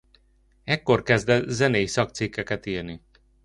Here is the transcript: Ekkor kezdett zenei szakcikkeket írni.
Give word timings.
Ekkor 0.63 1.03
kezdett 1.03 1.49
zenei 1.49 1.85
szakcikkeket 1.85 2.65
írni. 2.65 3.01